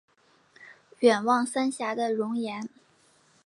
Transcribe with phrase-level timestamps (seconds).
[1.01, 2.67] 远望三峡的容颜